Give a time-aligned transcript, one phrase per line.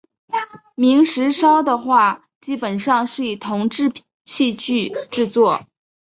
[0.73, 3.93] 明石烧的话基本上是以铜制
[4.25, 5.63] 器具制作。